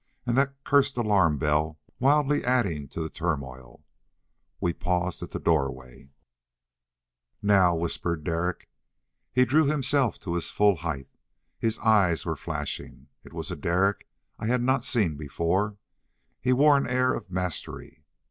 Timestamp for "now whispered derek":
7.43-8.67